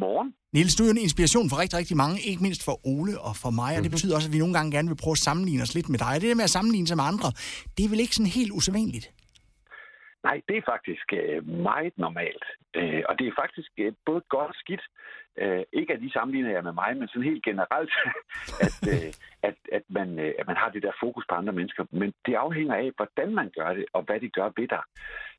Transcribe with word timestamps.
Godmorgen. 0.00 0.32
Niels, 0.54 0.74
du 0.74 0.82
er 0.82 0.86
jo 0.86 0.90
en 0.90 0.98
inspiration 0.98 1.50
for 1.50 1.58
rigtig, 1.58 1.78
rigtig 1.78 1.96
mange, 1.96 2.20
ikke 2.20 2.42
mindst 2.42 2.62
for 2.64 2.86
Ole 2.86 3.20
og 3.20 3.36
for 3.36 3.50
mig, 3.50 3.70
og 3.76 3.82
det 3.82 3.82
Mhm. 3.82 3.90
betyder 3.90 4.14
også, 4.14 4.28
at 4.28 4.32
vi 4.32 4.38
nogle 4.38 4.54
gange 4.54 4.70
gerne 4.72 4.88
vil 4.88 4.94
prøve 4.96 5.12
at 5.12 5.18
sammenligne 5.18 5.62
os 5.62 5.74
lidt 5.74 5.88
med 5.88 5.98
dig. 5.98 6.06
Og 6.08 6.14
det 6.20 6.22
der 6.22 6.34
med 6.34 6.44
at 6.44 6.50
sammenligne 6.50 6.86
sig 6.86 6.96
med 6.96 7.04
andre, 7.04 7.32
det 7.78 7.84
er 7.84 7.88
vel 7.88 8.00
ikke 8.00 8.14
sådan 8.14 8.30
helt 8.32 8.52
usædvanligt? 8.52 9.10
Nej, 10.26 10.40
det 10.48 10.56
er 10.56 10.70
faktisk 10.72 11.06
øh, 11.12 11.48
meget 11.48 11.94
normalt. 11.96 12.44
Øh, 12.78 13.02
og 13.08 13.18
det 13.18 13.26
er 13.26 13.40
faktisk 13.42 13.70
øh, 13.78 13.92
både 14.06 14.22
godt 14.28 14.50
og 14.52 14.58
skidt. 14.62 14.84
Øh, 15.42 15.62
ikke 15.72 15.92
at 15.92 16.00
de 16.00 16.12
sammenligner 16.12 16.50
jer 16.50 16.62
med 16.68 16.72
mig, 16.72 16.96
men 16.96 17.08
sådan 17.08 17.30
helt 17.30 17.44
generelt, 17.44 17.94
at, 18.66 18.78
øh, 18.92 19.10
at, 19.48 19.56
at, 19.72 19.84
man, 19.88 20.08
øh, 20.24 20.32
at 20.38 20.46
man 20.46 20.56
har 20.56 20.70
det 20.70 20.82
der 20.82 21.00
fokus 21.04 21.24
på 21.28 21.34
andre 21.34 21.52
mennesker. 21.52 21.84
Men 21.90 22.14
det 22.26 22.34
afhænger 22.34 22.74
af, 22.74 22.90
hvordan 22.96 23.34
man 23.34 23.48
gør 23.58 23.70
det, 23.74 23.84
og 23.92 24.02
hvad 24.02 24.20
de 24.20 24.28
gør 24.38 24.48
ved 24.56 24.68
dig. 24.76 24.84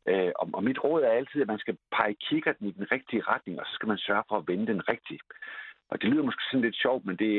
Øh, 0.10 0.32
og, 0.40 0.50
og 0.54 0.64
mit 0.64 0.84
råd 0.84 1.02
er 1.04 1.18
altid, 1.20 1.42
at 1.42 1.54
man 1.54 1.64
skal 1.64 1.78
pege 1.98 2.16
kikkerten 2.30 2.68
i 2.68 2.72
den 2.72 2.92
rigtige 2.92 3.26
retning, 3.32 3.60
og 3.60 3.66
så 3.66 3.74
skal 3.74 3.88
man 3.88 3.98
sørge 3.98 4.24
for 4.30 4.38
at 4.38 4.48
vende 4.48 4.68
den 4.68 4.90
rigtigt. 4.90 5.24
Og 5.90 6.02
det 6.02 6.10
lyder 6.10 6.24
måske 6.24 6.44
sådan 6.46 6.66
lidt 6.66 6.82
sjovt, 6.84 7.06
men 7.06 7.16
det, 7.16 7.32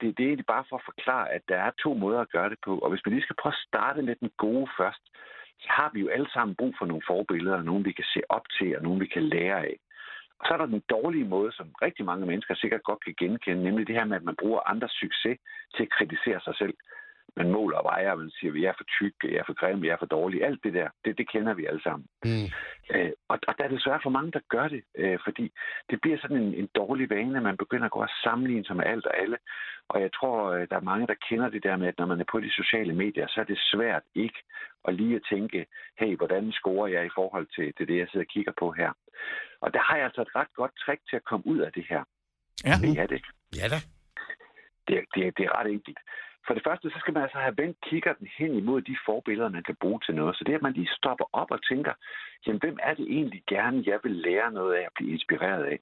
det, 0.00 0.06
det 0.16 0.22
er 0.22 0.30
egentlig 0.30 0.52
bare 0.54 0.64
for 0.68 0.76
at 0.76 0.88
forklare, 0.90 1.32
at 1.32 1.42
der 1.48 1.56
er 1.56 1.70
to 1.82 1.94
måder 1.94 2.20
at 2.20 2.32
gøre 2.36 2.50
det 2.50 2.58
på. 2.64 2.78
Og 2.78 2.90
hvis 2.90 3.02
man 3.04 3.12
lige 3.14 3.26
skal 3.26 3.36
prøve 3.40 3.52
at 3.56 3.64
starte 3.68 4.02
med 4.02 4.16
den 4.16 4.30
gode 4.36 4.68
først, 4.78 5.04
så 5.60 5.68
har 5.68 5.90
vi 5.94 6.00
jo 6.00 6.08
alle 6.08 6.30
sammen 6.32 6.56
brug 6.56 6.74
for 6.78 6.86
nogle 6.86 7.02
forbilleder, 7.06 7.62
nogen 7.62 7.84
vi 7.84 7.92
kan 7.92 8.04
se 8.14 8.20
op 8.28 8.46
til, 8.58 8.76
og 8.76 8.82
nogen 8.82 9.00
vi 9.00 9.06
kan 9.06 9.22
lære 9.22 9.58
af. 9.66 9.76
Og 10.38 10.46
så 10.46 10.54
er 10.54 10.58
der 10.58 10.66
den 10.66 10.82
dårlige 10.90 11.24
måde, 11.24 11.52
som 11.52 11.68
rigtig 11.82 12.04
mange 12.04 12.26
mennesker 12.26 12.54
sikkert 12.54 12.82
godt 12.82 13.04
kan 13.04 13.14
genkende, 13.18 13.62
nemlig 13.62 13.86
det 13.86 13.94
her 13.94 14.04
med, 14.04 14.16
at 14.16 14.28
man 14.28 14.36
bruger 14.36 14.68
andres 14.72 14.92
succes 14.92 15.38
til 15.74 15.82
at 15.82 15.90
kritisere 15.90 16.40
sig 16.40 16.54
selv. 16.56 16.74
Man 17.36 17.50
måler 17.50 17.78
og 17.78 17.84
vejer, 17.84 18.10
og 18.10 18.18
man 18.18 18.30
siger, 18.30 18.52
at 18.52 18.60
jeg 18.60 18.68
er 18.68 18.78
for 18.78 18.88
tyk, 18.98 19.14
jeg 19.24 19.38
er 19.38 19.46
for 19.46 19.54
grim, 19.60 19.84
jeg 19.84 19.92
er 19.92 19.96
for 19.98 20.06
dårlig. 20.06 20.44
Alt 20.44 20.64
det 20.64 20.74
der, 20.74 20.88
det, 21.04 21.18
det 21.18 21.30
kender 21.30 21.54
vi 21.54 21.66
alle 21.66 21.82
sammen. 21.82 22.06
Mm. 22.24 22.46
Øh, 22.94 23.12
og, 23.28 23.38
og 23.48 23.54
der 23.58 23.64
er 23.64 23.68
desværre 23.68 24.00
for 24.02 24.10
mange, 24.10 24.32
der 24.32 24.40
gør 24.48 24.68
det, 24.68 24.82
øh, 24.98 25.18
fordi 25.24 25.52
det 25.90 26.00
bliver 26.00 26.18
sådan 26.18 26.36
en, 26.36 26.54
en 26.54 26.68
dårlig 26.74 27.10
vane, 27.10 27.36
at 27.36 27.42
man 27.42 27.56
begynder 27.56 27.86
at 27.86 27.90
gå 27.90 28.00
og 28.02 28.08
sammenligne 28.24 28.64
sig 28.64 28.76
med 28.76 28.84
alt 28.84 29.06
og 29.06 29.18
alle. 29.22 29.38
Og 29.88 30.00
jeg 30.00 30.10
tror, 30.12 30.50
øh, 30.50 30.66
der 30.70 30.76
er 30.76 30.90
mange, 30.90 31.06
der 31.06 31.24
kender 31.28 31.48
det 31.48 31.62
der 31.62 31.76
med, 31.76 31.88
at 31.88 31.98
når 31.98 32.06
man 32.06 32.20
er 32.20 32.30
på 32.32 32.40
de 32.40 32.50
sociale 32.50 32.94
medier, 32.94 33.26
så 33.28 33.40
er 33.40 33.44
det 33.44 33.58
svært 33.72 34.02
ikke 34.14 34.40
at 34.88 34.94
lige 34.94 35.16
at 35.16 35.26
tænke, 35.32 35.66
hey, 35.98 36.16
hvordan 36.16 36.52
scorer 36.52 36.86
jeg 36.86 37.06
i 37.06 37.14
forhold 37.14 37.46
til, 37.56 37.74
til 37.76 37.88
det, 37.88 37.98
jeg 37.98 38.08
sidder 38.08 38.26
og 38.26 38.32
kigger 38.34 38.52
på 38.58 38.70
her. 38.70 38.90
Og 39.60 39.74
der 39.74 39.80
har 39.80 39.96
jeg 39.96 40.04
altså 40.04 40.22
et 40.22 40.36
ret 40.36 40.52
godt 40.54 40.72
trick 40.84 41.00
til 41.10 41.16
at 41.16 41.24
komme 41.24 41.46
ud 41.46 41.58
af 41.58 41.72
det 41.72 41.84
her. 41.88 42.02
Ja. 42.64 42.74
Det 42.82 42.98
er 42.98 43.06
det. 43.06 43.22
Ja 43.60 43.66
da. 43.68 43.78
Det, 44.88 45.04
det, 45.14 45.38
det 45.38 45.44
er 45.44 45.58
ret 45.58 45.70
enkelt. 45.70 45.98
For 46.46 46.54
det 46.54 46.62
første, 46.66 46.90
så 46.90 46.98
skal 46.98 47.14
man 47.14 47.22
altså 47.22 47.38
have 47.38 47.58
vendt 47.58 47.76
kikkerten 47.80 48.28
hen 48.38 48.54
imod 48.54 48.82
de 48.82 48.96
forbilleder, 49.06 49.48
man 49.48 49.62
kan 49.62 49.76
bruge 49.80 50.00
til 50.00 50.14
noget. 50.14 50.36
Så 50.36 50.44
det 50.44 50.52
er, 50.52 50.56
at 50.56 50.62
man 50.62 50.72
lige 50.72 50.96
stopper 50.98 51.24
op 51.32 51.50
og 51.50 51.60
tænker, 51.68 51.92
jamen, 52.46 52.60
hvem 52.60 52.78
er 52.82 52.94
det 52.94 53.06
egentlig 53.16 53.42
gerne, 53.46 53.82
jeg 53.86 53.98
vil 54.02 54.12
lære 54.12 54.52
noget 54.52 54.74
af 54.74 54.82
at 54.82 54.92
blive 54.94 55.12
inspireret 55.12 55.64
af? 55.64 55.78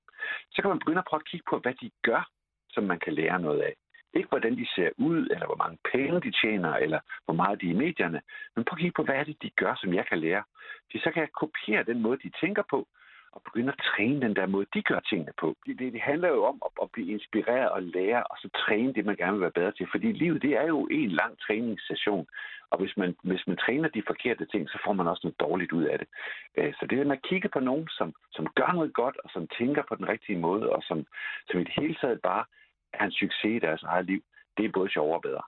Så 0.52 0.62
kan 0.62 0.68
man 0.68 0.78
begynde 0.78 0.98
at 0.98 1.08
prøve 1.08 1.20
at 1.20 1.30
kigge 1.30 1.46
på, 1.50 1.58
hvad 1.58 1.74
de 1.74 1.90
gør, 2.02 2.30
som 2.70 2.84
man 2.84 2.98
kan 2.98 3.12
lære 3.12 3.40
noget 3.40 3.60
af. 3.60 3.74
Ikke 4.14 4.28
hvordan 4.28 4.56
de 4.56 4.66
ser 4.74 4.90
ud, 4.96 5.20
eller 5.32 5.46
hvor 5.46 5.56
mange 5.56 5.78
penge 5.92 6.20
de 6.20 6.32
tjener, 6.42 6.72
eller 6.74 7.00
hvor 7.24 7.34
meget 7.34 7.60
de 7.60 7.66
er 7.66 7.70
i 7.70 7.82
medierne. 7.84 8.20
Men 8.56 8.64
prøv 8.64 8.76
at 8.76 8.80
kigge 8.80 8.96
på, 8.96 9.02
hvad 9.02 9.14
er 9.14 9.24
det, 9.24 9.42
de 9.42 9.50
gør, 9.50 9.74
som 9.74 9.94
jeg 9.94 10.06
kan 10.06 10.18
lære. 10.18 10.44
Fordi 10.84 10.98
så 10.98 11.10
kan 11.10 11.20
jeg 11.20 11.32
kopiere 11.32 11.82
den 11.90 12.02
måde, 12.02 12.18
de 12.24 12.30
tænker 12.40 12.62
på, 12.70 12.88
og 13.34 13.42
begynde 13.42 13.72
at 13.72 13.84
træne 13.90 14.20
den 14.20 14.36
der 14.36 14.46
måde, 14.46 14.66
de 14.74 14.82
gør 14.82 15.00
tingene 15.00 15.32
på. 15.40 15.56
Det, 15.66 15.78
det, 15.78 15.92
det 15.92 16.00
handler 16.00 16.28
jo 16.28 16.44
om 16.44 16.62
at, 16.66 16.70
at 16.82 16.90
blive 16.90 17.12
inspireret 17.12 17.70
og 17.70 17.82
lære, 17.82 18.22
og 18.22 18.36
så 18.42 18.48
træne 18.64 18.94
det, 18.94 19.04
man 19.04 19.16
gerne 19.16 19.32
vil 19.32 19.40
være 19.40 19.58
bedre 19.58 19.72
til. 19.72 19.86
Fordi 19.90 20.12
livet, 20.12 20.42
det 20.42 20.52
er 20.52 20.66
jo 20.66 20.80
en 20.90 21.10
lang 21.10 21.38
træningssession. 21.46 22.26
Og 22.70 22.78
hvis 22.80 22.96
man, 22.96 23.16
hvis 23.22 23.46
man 23.46 23.56
træner 23.56 23.88
de 23.88 24.02
forkerte 24.06 24.46
ting, 24.46 24.68
så 24.68 24.78
får 24.84 24.92
man 24.92 25.06
også 25.06 25.20
noget 25.24 25.40
dårligt 25.40 25.72
ud 25.72 25.84
af 25.84 25.98
det. 25.98 26.08
Øh, 26.56 26.72
så 26.78 26.86
det 26.86 26.98
er 26.98 27.04
med 27.04 27.16
at 27.16 27.28
kigge 27.30 27.48
på 27.48 27.60
nogen, 27.60 27.88
som, 27.98 28.14
som 28.32 28.46
gør 28.54 28.72
noget 28.72 28.94
godt, 28.94 29.16
og 29.24 29.30
som 29.32 29.48
tænker 29.58 29.82
på 29.88 29.94
den 29.94 30.08
rigtige 30.08 30.38
måde, 30.38 30.70
og 30.70 30.82
som, 30.82 31.06
som 31.48 31.60
i 31.60 31.64
det 31.64 31.74
hele 31.80 31.94
taget 31.94 32.20
bare 32.22 32.44
er 32.92 33.04
en 33.04 33.12
succes 33.12 33.56
i 33.56 33.58
deres 33.58 33.82
eget 33.82 34.06
liv, 34.06 34.22
det 34.56 34.64
er 34.64 34.72
både 34.78 34.90
sjovere 34.90 35.18
og 35.18 35.22
bedre. 35.22 35.42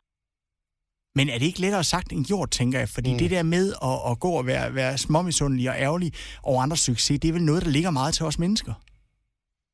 Men 1.18 1.26
er 1.32 1.38
det 1.38 1.46
ikke 1.50 1.64
lettere 1.64 1.84
sagt 1.94 2.08
end 2.12 2.24
gjort, 2.30 2.50
tænker 2.58 2.78
jeg? 2.82 2.88
Fordi 2.96 3.10
mm. 3.12 3.18
det 3.22 3.30
der 3.36 3.44
med 3.56 3.66
at, 3.90 3.98
at 4.10 4.14
gå 4.24 4.30
og 4.40 4.44
være, 4.52 4.66
være 4.80 4.94
småmisundelig 5.06 5.66
og 5.72 5.76
ærgerlig 5.86 6.10
over 6.50 6.58
andres 6.64 6.84
succes, 6.90 7.20
det 7.20 7.28
er 7.28 7.36
vel 7.38 7.50
noget, 7.50 7.64
der 7.66 7.72
ligger 7.76 7.92
meget 8.00 8.12
til 8.14 8.24
os 8.30 8.38
mennesker? 8.44 8.74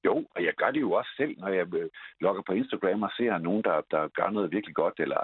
Jo, 0.07 0.15
og 0.35 0.41
jeg 0.47 0.55
gør 0.61 0.71
det 0.75 0.81
jo 0.87 0.93
også 0.93 1.11
selv, 1.21 1.35
når 1.43 1.49
jeg 1.59 1.67
øh, 1.81 1.89
logger 2.21 2.43
på 2.47 2.53
Instagram 2.61 3.03
og 3.03 3.13
ser 3.17 3.39
nogen, 3.39 3.63
der, 3.69 3.77
der 3.95 4.03
gør 4.19 4.31
noget 4.31 4.53
virkelig 4.57 4.75
godt. 4.75 4.97
Eller, 5.05 5.21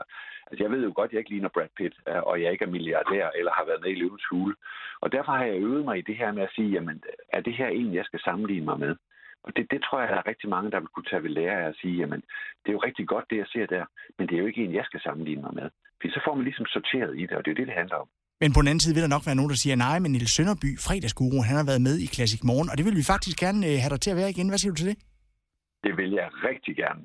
altså 0.49 0.61
jeg 0.65 0.71
ved 0.73 0.83
jo 0.85 0.93
godt, 0.95 1.09
at 1.09 1.13
jeg 1.13 1.21
ikke 1.21 1.35
ligner 1.35 1.55
Brad 1.55 1.73
Pitt, 1.77 1.95
øh, 2.09 2.23
og 2.31 2.43
jeg 2.43 2.53
ikke 2.53 2.65
er 2.65 2.75
milliardær 2.77 3.27
eller 3.39 3.53
har 3.59 3.65
været 3.71 3.83
med 3.85 3.91
i 3.93 4.01
løvens 4.03 4.27
hule. 4.31 4.55
Og 5.03 5.13
derfor 5.13 5.33
har 5.33 5.45
jeg 5.45 5.63
øvet 5.67 5.85
mig 5.85 5.99
i 5.99 6.07
det 6.09 6.17
her 6.17 6.31
med 6.33 6.43
at 6.43 6.55
sige, 6.57 6.71
jamen, 6.77 7.03
er 7.37 7.41
det 7.41 7.55
her 7.61 7.69
en, 7.69 7.95
jeg 7.95 8.05
skal 8.05 8.21
sammenligne 8.21 8.65
mig 8.71 8.79
med? 8.79 8.95
Og 9.45 9.51
det, 9.57 9.65
det 9.73 9.81
tror 9.83 10.01
jeg, 10.01 10.09
der 10.09 10.19
er 10.19 10.31
rigtig 10.33 10.49
mange, 10.55 10.71
der 10.71 10.81
vil 10.81 10.93
kunne 10.95 11.11
tage 11.11 11.23
ved 11.23 11.31
lære 11.31 11.57
af 11.63 11.69
at 11.69 11.79
sige, 11.81 11.97
jamen, 12.03 12.21
det 12.61 12.69
er 12.69 12.77
jo 12.79 12.87
rigtig 12.89 13.09
godt, 13.09 13.27
det 13.31 13.37
jeg 13.43 13.49
ser 13.55 13.67
der, 13.67 13.85
men 14.19 14.29
det 14.29 14.35
er 14.35 14.43
jo 14.43 14.47
ikke 14.51 14.65
en, 14.65 14.75
jeg 14.75 14.85
skal 14.85 15.01
sammenligne 15.01 15.43
mig 15.43 15.55
med. 15.61 15.69
Fordi 15.99 16.11
så 16.15 16.21
får 16.27 16.35
man 16.35 16.45
ligesom 16.45 16.67
sorteret 16.67 17.13
i 17.21 17.23
det, 17.29 17.35
og 17.37 17.43
det 17.45 17.51
er 17.51 17.55
jo 17.55 17.61
det, 17.61 17.67
det 17.71 17.81
handler 17.83 17.97
om. 18.05 18.09
Men 18.43 18.53
på 18.53 18.61
den 18.61 18.69
anden 18.69 18.85
side 18.85 18.95
vil 18.95 19.05
der 19.07 19.15
nok 19.17 19.27
være 19.27 19.39
nogen, 19.39 19.51
der 19.55 19.61
siger, 19.65 19.77
nej, 19.77 19.99
men 19.99 20.11
Niels 20.13 20.35
Sønderby, 20.37 20.71
fredagsguru, 20.87 21.39
han 21.49 21.57
har 21.61 21.67
været 21.71 21.83
med 21.89 21.97
i 22.05 22.07
Classic 22.17 22.41
Morgen, 22.51 22.69
og 22.71 22.77
det 22.79 22.85
vil 22.87 22.97
vi 23.01 23.11
faktisk 23.13 23.37
gerne 23.45 23.61
øh, 23.71 23.77
have 23.83 23.93
dig 23.95 24.01
til 24.01 24.11
at 24.13 24.19
være 24.21 24.31
igen. 24.35 24.49
Hvad 24.49 24.59
siger 24.59 24.73
du 24.73 24.79
til 24.81 24.91
det? 24.91 24.99
Det 25.85 25.93
vil 25.99 26.11
jeg 26.21 26.29
rigtig 26.49 26.75
gerne. 26.83 27.03